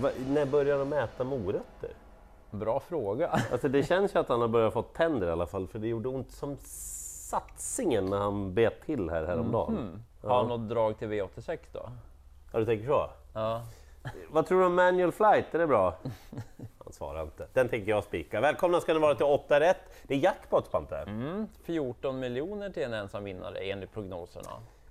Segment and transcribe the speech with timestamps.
[0.00, 1.90] Va, när börjar de äta morötter?
[2.50, 3.28] Bra fråga.
[3.52, 5.88] Alltså det känns ju att han har börjat få tänder i alla fall, för det
[5.88, 6.56] gjorde ont som
[7.30, 9.78] satsingen när han bet till här häromdagen.
[9.78, 10.02] Mm.
[10.22, 11.90] Har han något drag till V86 då?
[12.52, 13.10] Ja, du tänker så?
[13.34, 13.62] Ja.
[14.30, 15.54] Vad tror du om manual flight?
[15.54, 15.94] Är det bra?
[16.84, 17.46] Han svarar inte.
[17.52, 18.40] Den tänker jag spika.
[18.40, 19.80] Välkomna ska ni vara till 8 rätt.
[20.02, 20.96] Det är jackpot, Spante.
[20.96, 24.50] Mm, 14 miljoner till en ensam vinnare enligt prognoserna.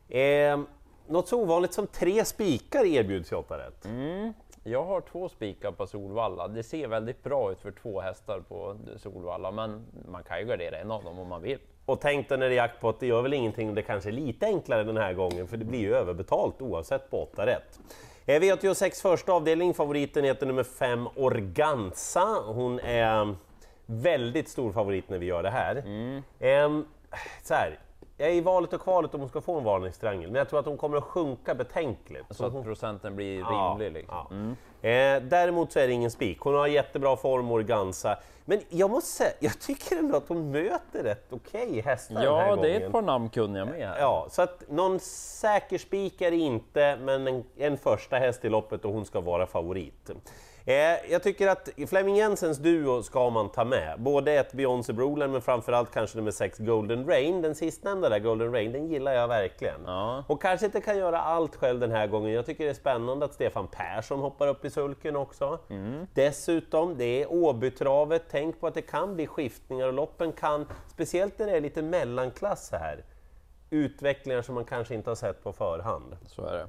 [0.10, 0.60] Eh,
[1.08, 3.86] något så ovanligt som tre spikar erbjuds i 8 rätt.
[3.86, 4.34] Mm.
[4.68, 6.48] Jag har två spikar på Solvalla.
[6.48, 10.78] Det ser väldigt bra ut för två hästar på Solvalla, men man kan ju gardera
[10.78, 11.60] en av dem om man vill.
[11.86, 14.14] Och tänk dig när det är jackpot, det gör väl ingenting om det kanske är
[14.14, 17.80] lite enklare den här gången, för det blir ju överbetalt oavsett på 8 rätt.
[18.26, 22.44] Eh, V86 första avdelning, favoriten heter nummer 5 Organza.
[22.46, 23.36] Hon är
[23.86, 25.76] väldigt stor favorit när vi gör det här.
[25.76, 26.24] Mm.
[26.40, 26.86] Eh,
[27.44, 27.80] så här,
[28.18, 30.60] jag är i valet och kvalet om hon ska få en varningstriangel, men jag tror
[30.60, 32.26] att hon kommer att sjunka betänkligt.
[32.30, 33.92] Så att procenten blir rimlig.
[33.92, 34.56] Liksom.
[34.82, 34.90] Ja.
[34.90, 36.40] Eh, däremot så är det ingen spik.
[36.40, 38.18] Hon har jättebra form, Organza.
[38.46, 42.24] Men jag måste säga, jag tycker ändå att hon möter rätt okej okay hästar den
[42.24, 42.62] här Ja, gången.
[42.62, 44.00] det är ett par namnkunniga med här.
[44.00, 48.50] Ja, så att någon säker spik är det inte, men en, en första häst i
[48.50, 50.12] loppet och hon ska vara favorit.
[50.68, 54.00] Eh, jag tycker att Fleming Jensens duo ska man ta med.
[54.00, 57.42] Både ett Beyoncé Brolen, men framförallt kanske nummer 6 Golden Rain.
[57.42, 59.82] Den sistnämnda där, Golden Rain, den gillar jag verkligen.
[59.86, 60.24] Ja.
[60.28, 62.32] Och kanske inte kan göra allt själv den här gången.
[62.32, 65.60] Jag tycker det är spännande att Stefan Persson hoppar upp i sulken också.
[66.14, 68.24] Dessutom, det är Åbytravet.
[68.32, 71.82] Tänk på att det kan bli skiftningar och loppen kan, speciellt när det är lite
[71.82, 73.04] mellanklass här,
[73.70, 76.18] utvecklingar som man kanske inte har sett på förhand.
[76.26, 76.68] Så är det.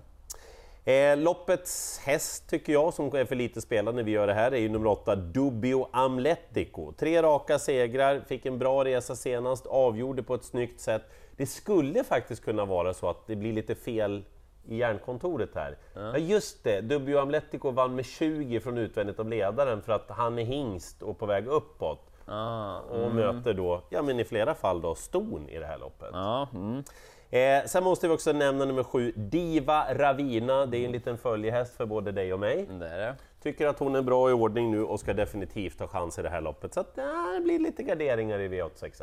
[0.84, 4.52] Eh, loppets häst tycker jag, som är för lite spelad när vi gör det här,
[4.52, 6.92] är ju nummer 8 Dubio Amletico.
[6.92, 11.02] Tre raka segrar, fick en bra resa senast, avgjorde på ett snyggt sätt.
[11.36, 14.24] Det skulle faktiskt kunna vara så att det blir lite fel
[14.68, 15.78] i järnkontoret här.
[15.94, 20.38] Ja, just det, Dubio Amletico vann med 20 från utvändigt av ledaren för att han
[20.38, 22.10] är hingst och på väg uppåt.
[22.30, 26.08] Ah, Och möter då, ja men i flera fall då, ston i det här loppet.
[26.12, 26.84] ja, mm.
[27.30, 30.66] Eh, sen måste vi också nämna nummer sju, Diva Ravina.
[30.66, 32.66] Det är en liten följehäst för både dig och mig.
[32.80, 33.16] det är det.
[33.42, 36.28] Tycker att hon är bra i ordning nu och ska definitivt ha chans i det
[36.28, 36.74] här loppet.
[36.74, 39.02] Så att, ja, det blir lite garderingar i V861.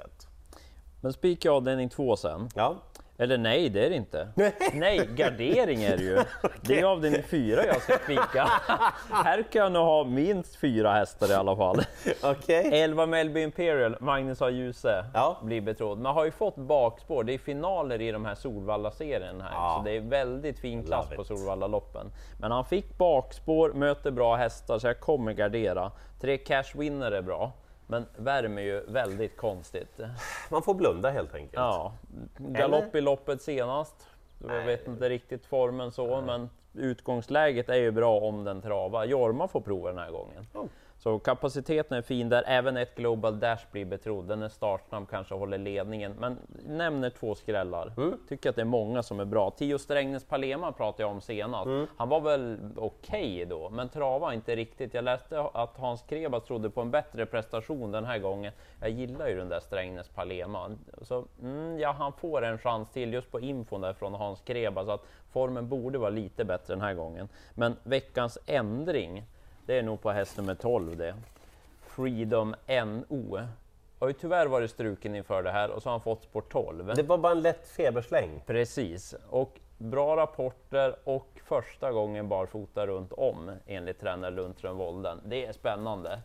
[1.01, 2.49] Men spik i avdelning två sen.
[2.55, 2.75] Ja,
[3.17, 4.27] Eller nej, det är det inte.
[4.73, 6.17] nej, gardering är det ju.
[6.61, 8.43] Det är avdelning fyra jag ska spika.
[9.11, 11.81] Här kan jag nog ha minst fyra hästar i alla fall.
[12.23, 12.69] okej.
[12.81, 14.49] 11 Melby Imperial, Magnus A.
[14.49, 15.37] Djuse, Ja.
[15.43, 15.99] blir betrodd.
[15.99, 19.75] Man har ju fått bakspår, det är finaler i de här Solvalla-serien här, Ja.
[19.77, 21.23] så det är väldigt fin klass på.
[21.23, 22.11] Solvalla-loppen.
[22.39, 25.91] Men han fick bakspår, möter bra hästar, så jag kommer gardera.
[26.21, 27.51] Tre cash winner är bra,
[27.87, 29.99] men värmer ju väldigt konstigt.
[30.49, 31.55] Man får blunda helt enkelt.
[31.55, 31.93] Ja,
[32.37, 34.07] galopp i loppet senast.
[34.47, 39.05] Jag vet inte riktigt formen så, men utgångsläget är ju bra om den travar.
[39.05, 40.47] Jorma får prova den här gången.
[40.53, 40.65] Oh.
[40.97, 44.27] Så kapaciteten är fin där, även ett Global Dash blir betrodd.
[44.27, 47.93] Den är startsnabb, kanske håller ledningen, men nämner två skrällar.
[48.29, 49.51] Tycker att det är många som är bra.
[49.51, 51.69] Tio Strängnäs Palema pratade jag om senast.
[51.97, 54.93] Han var väl okej då, men trava inte riktigt.
[54.93, 58.53] Jag läste att Hans Krebas trodde på en bättre prestation den här gången.
[58.79, 60.71] Jag gillar ju den där Strängnäs Palema.
[61.01, 64.85] Så mm, ja, han får en chans till just på infon där från Hans Krebas,
[64.85, 67.29] så att formen borde vara lite bättre den här gången.
[67.53, 69.23] Men veckans ändring,
[69.65, 71.15] det är nog på häst nummer 12 det.
[71.87, 73.39] Freedom NO.
[73.99, 76.93] Har ju tyvärr varit struken inför det här och så har han fått sport 12.
[76.95, 78.41] Det var bara en lätt febersläng.
[78.45, 85.21] Precis, och bra rapporter och första gången barfota runt om enligt tränare Lundström Wolden.
[85.25, 86.19] Det är spännande.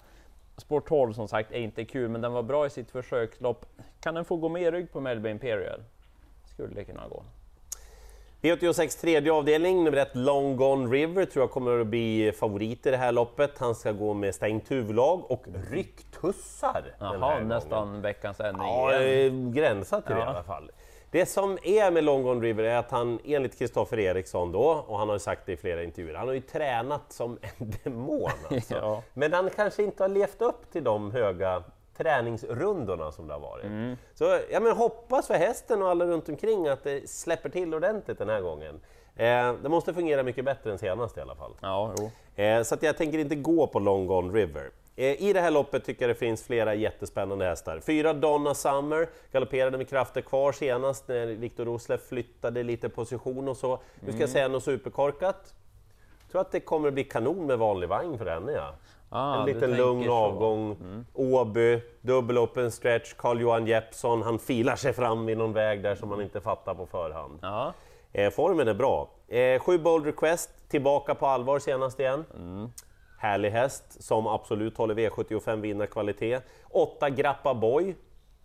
[0.56, 3.66] Sport 12 som sagt är inte kul, men den var bra i sitt försökslopp.
[4.00, 5.80] Kan den få gå med i rygg på Melby Imperial?
[6.44, 7.22] Skulle kunna gå.
[8.42, 12.90] V86 tredje avdelning, nummer ett Long Gone River tror jag kommer att bli favorit i
[12.90, 13.58] det här loppet.
[13.58, 17.48] Han ska gå med stängt huvudlag och rycktussar Jaha, gången.
[17.48, 20.30] nästan veckans ändring Ja, eh, gränsat till det i Ja.
[20.30, 20.70] alla fall.
[21.10, 24.98] Det som är med Long Gone River är att han, enligt Kristoffer Eriksson då, och
[24.98, 28.30] han har ju sagt det i flera intervjuer, han har ju tränat som en demon
[28.50, 28.74] alltså.
[28.74, 29.02] Ja.
[29.14, 31.62] Men han kanske inte har levt upp till de höga
[32.00, 33.64] träningsrundorna som det har varit.
[33.64, 33.96] Mm.
[34.14, 38.18] Så ja, men hoppas för hästen och alla runt omkring att det släpper till ordentligt
[38.18, 38.80] den här gången.
[39.16, 41.52] Eh, det måste fungera mycket bättre än senast i alla fall.
[41.60, 41.94] Ja.
[42.36, 44.70] Eh, så jag tänker inte gå på Long Gone River.
[44.96, 47.80] Eh, I det här loppet tycker jag det finns flera jättespännande hästar.
[47.80, 53.56] Fyra Donna Summer galopperade med krafter kvar senast när Viktor Roslev flyttade lite position och
[53.56, 53.78] så.
[54.00, 55.54] Nu ska jag säga något superkorkat.
[56.22, 58.74] Jag tror att det kommer bli kanon med vanlig vagn för henne ja.
[59.12, 60.12] Ah, en liten lugn så.
[60.12, 60.76] avgång.
[61.14, 66.08] Åby, dubbel open stretch, Carl-Johan Jeppsson, han filar sig fram vid någon väg där som
[66.08, 67.38] man inte fattar på förhand.
[67.42, 67.72] Ja,
[68.12, 69.08] Eh, formen är bra.
[69.28, 72.24] Eh, sju Bold Request, tillbaka på allvar senast igen.
[73.18, 76.44] härlig häst som absolut håller V75 vinnarkvalitet.
[76.70, 77.94] 8 Grappa Boy.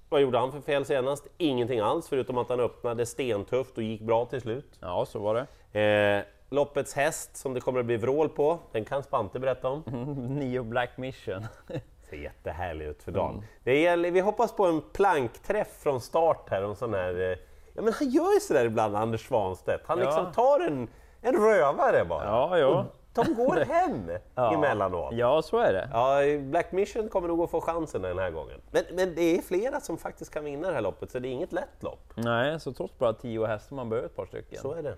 [0.09, 1.27] Vad gjorde han för fel senast?
[1.37, 4.77] Ingenting alls, förutom att han öppnade stentufft och gick bra till slut.
[4.81, 5.35] Ja, så var
[5.71, 5.79] det.
[5.81, 6.23] Eh,
[6.55, 9.83] loppets häst som det kommer att bli vrål på, den kan Spante berätta om.
[10.39, 11.47] Nio Black Mission.
[12.09, 13.43] Ser jättehärlig ut för dagen.
[13.63, 16.61] Det gäller, vi hoppas på en plankträff från start här.
[16.61, 17.37] En sån här eh,
[17.73, 19.83] ja, men han gör ju sådär ibland, Anders Svanstedt.
[19.87, 20.05] Han Ja.
[20.05, 20.87] liksom tar en,
[21.21, 22.25] en rövare bara.
[22.25, 22.67] Ja, ja.
[22.67, 22.85] Och
[23.15, 24.53] de går hem Ja.
[24.53, 25.13] emellanåt.
[25.13, 25.89] Ja, så är det.
[25.93, 28.61] Ja, Black Mission kommer nog att få chansen den här gången.
[28.71, 31.31] Men, men det är flera som faktiskt kan vinna det här loppet, så det är
[31.31, 32.13] inget lätt lopp.
[32.15, 34.61] Nej, så trots bara tio hästar man behöver ett par stycken.
[34.61, 34.95] Så är det.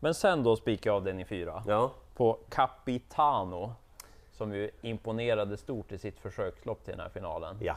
[0.00, 1.62] Men sen då spikar jag den i fyra.
[1.66, 1.90] Ja.
[2.16, 3.72] På Capitano,
[4.32, 7.56] som ju imponerade stort i sitt försökslopp till den här finalen.
[7.60, 7.76] ja.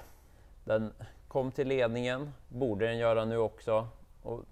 [0.65, 0.93] Den
[1.27, 3.87] kom till ledningen, borde den göra nu också.
[4.23, 4.43] Och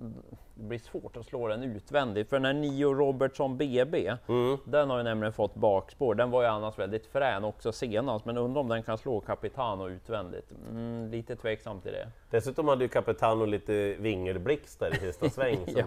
[0.56, 4.58] det blir svårt att slå den utvändigt, för den här Nio Robertson BB, Mm.
[4.66, 6.16] den har ju nämligen fått bakspår.
[6.16, 9.90] Den var ju annars väldigt frän också senast, men undrar om den kan slå Capitano
[9.90, 10.52] utvändigt.
[10.70, 12.08] Mm, lite tveksam till det.
[12.30, 15.86] Dessutom hade ju Capitano lite vingelblixt där i sista sväng som Ja.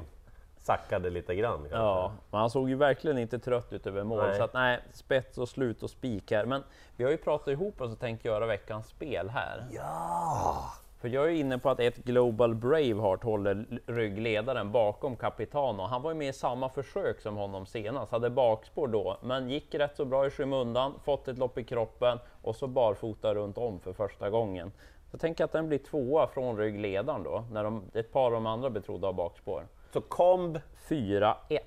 [0.56, 1.58] sackade lite grann.
[1.58, 1.76] kanske.
[1.76, 4.36] Ja, men han såg ju verkligen inte trött ut över mål, Nej.
[4.36, 6.44] så att nej, spets och slut och spik här.
[6.44, 6.62] Men
[6.96, 9.66] vi har ju pratat ihop oss och tänkt göra veckans spel här.
[9.72, 10.64] ja.
[11.00, 15.82] För jag är inne på att ett Global Braveheart håller ryggledaren bakom Capitano.
[15.82, 19.74] Han var ju med i samma försök som honom senast, hade bakspår då, men gick
[19.74, 23.80] rätt så bra i skymundan, fått ett lopp i kroppen och så barfota runt om
[23.80, 24.72] för första gången.
[25.10, 28.46] Jag tänker att den blir tvåa från ryggledaren då, när de, ett par av de
[28.46, 29.66] andra betrodda har bakspår.
[29.92, 31.58] Så komb 4-1.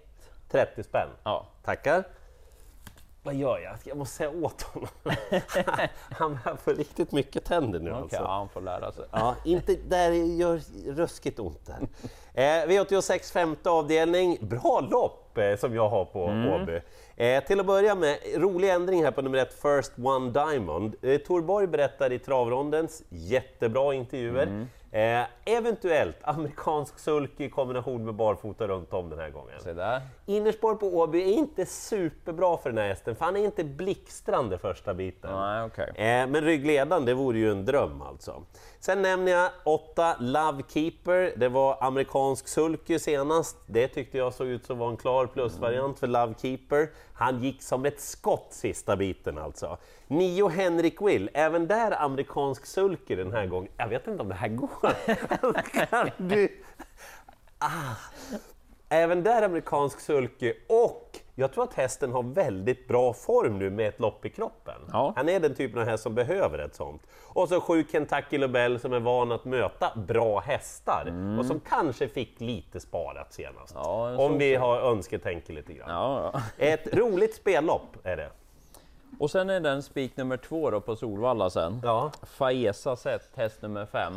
[0.50, 1.10] 30 spänn.
[1.24, 2.04] Ja, Tackar.
[3.24, 3.76] Vad gör jag?
[3.84, 4.90] Jag måste säga åt honom.
[6.12, 8.18] Han har för riktigt mycket tänder nu okej, alltså.
[8.18, 9.06] ja, han får lära sig.
[9.12, 11.88] Ja, inte där gör ruskigt ont där.
[12.34, 16.82] Eh, V86 femte avdelning, bra lopp eh, som jag har på Åby.
[17.16, 20.96] Eh, till att börja med, rolig ändring här på nummer ett, First One Diamond.
[21.02, 24.68] Eh, Tor Borg berättar i travrondens, jättebra intervjuer.
[24.94, 29.60] Eh, eventuellt amerikansk sulky i kombination med barfota runt om den här gången.
[29.60, 30.02] Se där.
[30.26, 34.58] Innerspår på Åby är inte superbra för den här hästen, för han är inte blixtrande
[34.58, 35.32] första biten.
[35.32, 35.88] Nej, okej.
[35.96, 38.44] Eh, men ryggledaren, det vore ju en dröm alltså.
[38.80, 41.34] Sen nämner jag 8 Love Keeper.
[41.38, 42.12] Det var amerikansk
[42.48, 43.58] sulky senast.
[43.66, 46.90] Det tyckte jag såg ut som var en klar plusvariant för Love Keeper.
[47.14, 49.78] Han gick som ett skott sista biten alltså.
[50.08, 53.72] 9 Henrik Will, även där amerikansk sulky den här gången.
[53.78, 54.94] Jag vet inte om det här går.
[56.28, 56.62] du...
[57.58, 57.96] Ah.
[58.90, 63.88] Även där amerikansk sulky och jag tror att hästen har väldigt bra form nu med
[63.88, 64.82] ett lopp i kroppen.
[64.92, 65.14] Ja.
[65.16, 67.02] Han är den typen av häst som behöver ett sånt.
[67.24, 72.08] Och så sju Kentucky Lobel som är van att möta bra hästar och som kanske
[72.08, 73.76] fick lite sparat senast.
[73.76, 73.84] Mm.
[73.86, 75.90] Ja, Om vi har önsketänker lite grann.
[75.90, 76.42] Ja.
[76.58, 78.30] Ett roligt spellopp är det.
[79.20, 81.82] Och sen är den spik nummer två då på Solvalla sen.
[81.84, 82.12] Ja.
[82.24, 84.14] Faesa sett, häst nummer fem.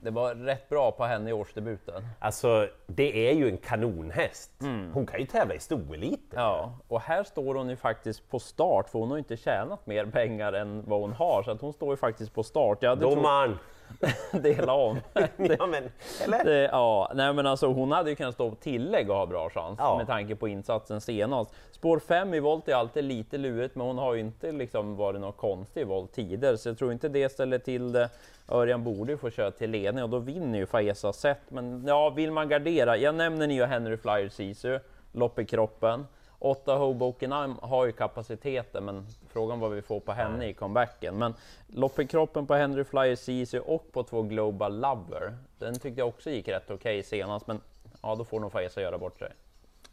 [0.00, 2.02] Det var rätt bra på henne i årsdebuten.
[2.18, 4.50] Alltså, det är ju en kanonhäst.
[4.92, 6.40] Hon kan ju tävla i storeliten.
[6.40, 10.06] Ja, och här står hon ju faktiskt på start, för hon har inte tjänat mer
[10.06, 12.78] pengar än vad hon har, så att hon står ju faktiskt på start.
[12.80, 13.58] Jag hade trott Domaren!
[14.32, 14.98] dela om.
[15.36, 15.84] ja, men,
[16.24, 16.44] eller?
[16.44, 19.50] Det, ja, nej men alltså hon hade ju kunnat stå på tillägg och ha bra
[19.50, 19.96] chans Ja.
[19.98, 21.50] med tanke på insatsen senast.
[21.70, 25.20] Spår 5 i volt är alltid lite lurigt, men hon har ju inte liksom varit
[25.20, 28.08] något konstig volt tidigare, så jag tror inte det ställer till det.
[28.48, 31.40] Örjan borde ju få köra till ledning och då vinner ju Faesa set.
[31.48, 32.96] Men ja, vill man gardera?
[32.96, 34.78] Jag nämner nya Henry Flyer Sisu,
[35.12, 36.06] lopp i kroppen.
[36.38, 41.18] 8 Hoboken Am har ju kapaciteten, men frågan vad vi får på henne i comebacken.
[41.18, 41.34] Men
[41.66, 46.08] lopp i kroppen på Henry Flyer Sisu och på två Global Lover, den tyckte jag
[46.08, 47.60] också gick rätt okej senast, men
[48.02, 49.32] ja, då får nog Faesa göra bort sig.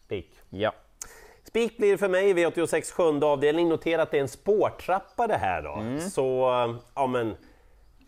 [0.06, 0.30] Spik.
[0.50, 0.74] Ja,
[1.44, 3.70] Spik blir för mig V86 sjunde avdelning.
[3.70, 6.00] Notera att det är en spårtrappa det här då.
[6.10, 6.50] Så,
[6.96, 7.36] ja men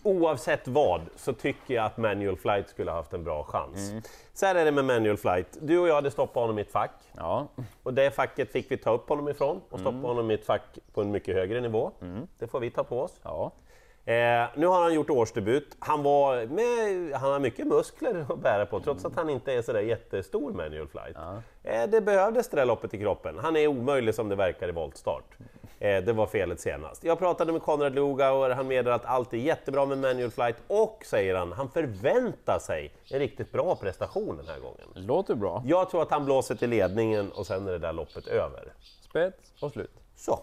[0.07, 3.91] oavsett vad så tycker jag att Manual Flight skulle ha haft en bra chans.
[4.33, 5.57] Så här är det med Manual Flight.
[5.61, 6.91] Du och jag hade stoppat honom i ett fack.
[7.17, 7.47] ja,
[7.83, 10.77] Och det facket fick vi ta upp honom ifrån och stoppa honom i ett fack
[10.93, 11.91] på en mycket högre nivå.
[12.39, 13.19] Det får vi ta på oss.
[13.23, 13.51] ja.
[14.05, 15.75] Eh, nu har han gjort årsdebut.
[15.79, 19.61] Han, var med, han har mycket muskler att bära på trots att han inte är
[19.61, 21.15] sådär jättestor manual flight.
[21.63, 23.39] Eh, det behövdes det där loppet i kroppen.
[23.39, 25.37] Han är omöjlig som det verkar i voltstart.
[25.79, 27.03] Eh, det var felet senast.
[27.03, 31.03] Jag pratade med Konrad Lugauer, han meddelar att allt är jättebra med manual flight och,
[31.05, 34.87] säger han, han förväntar sig en riktigt bra prestation den här gången.
[34.93, 35.63] Låter bra.
[35.65, 38.73] Jag tror att han blåser till ledningen och sen är det där loppet över.
[39.09, 39.91] Spets och slut.
[40.15, 40.39] Så,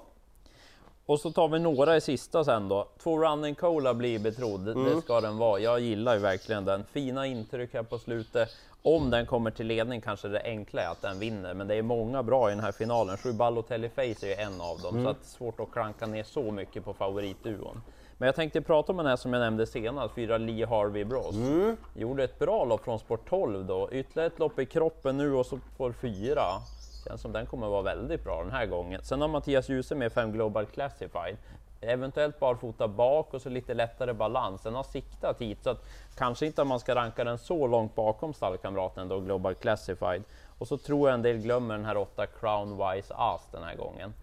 [1.07, 2.89] Och så tar vi några i sista sen då.
[3.03, 4.85] Två Running Cola blir betrodd, mm.
[4.85, 5.61] det ska den vara.
[5.61, 6.85] Jag gillar ju verkligen den.
[6.93, 8.49] Fina intryck här på slutet.
[8.83, 11.83] Om den kommer till ledning kanske det enkla är att den vinner, men det är
[11.83, 13.17] många bra i den här finalen.
[13.17, 15.05] Sju Balotelli Face är ju en av dem, mm.
[15.05, 17.81] så att det är svårt att klanka ner så mycket på favoritduon.
[18.19, 21.35] Men jag tänkte prata om den här som jag nämnde senast, fyra Lee Harvey Bros.
[21.35, 21.77] Mm.
[21.95, 25.47] Gjorde ett bra lopp från sport 12 då, ytterligare ett lopp i kroppen nu och
[25.47, 26.43] så får fyra.
[27.09, 29.01] Känns som den kommer vara väldigt bra den här gången.
[29.05, 31.37] Sen har Mattias Djuse med fem Global Classified.
[31.81, 34.63] Eventuellt barfota bak och så lite lättare balans.
[34.63, 35.85] Den har siktat hit så att
[36.17, 40.23] kanske inte man ska ranka den så långt bakom stallkamraten då Global Classified.
[40.59, 43.77] Och så tror jag en del glömmer den här åtta Crown Wise Ass den här
[43.77, 44.15] gången.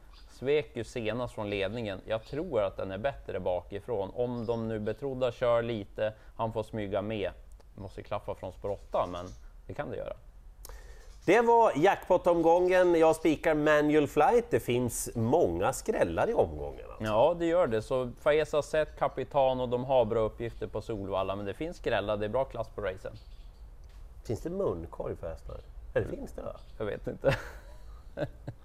[0.42, 2.02] Svek ju senast från ledningen.
[2.06, 4.12] Jag tror att den är bättre bakifrån.
[4.16, 7.32] Om de nu betrodda kör lite, han får smyga med.
[7.76, 9.26] Måste klaffa från spår 8, men
[9.68, 10.14] det kan det göra.
[11.26, 12.96] Det var jackpot-omgången.
[12.96, 14.46] Jag spikar manual flight.
[14.50, 16.86] Det finns många skrällar i omgången.
[16.90, 17.04] Alltså.
[17.04, 17.82] Ja, det gör det.
[17.82, 22.18] Så Faesa Set, Kapitan och de har bra uppgifter på Solvalla, men det finns skrällar.
[22.18, 23.14] Det är bra klass på racen.
[24.24, 25.58] Finns det munkorg för hästar?
[25.94, 26.42] Eller finns det?
[26.42, 26.56] Va?
[26.78, 27.36] Jag vet inte.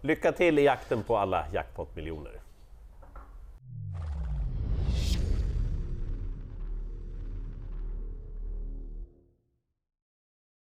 [0.00, 2.43] Lycka till i jakten på alla jackpot-miljoner.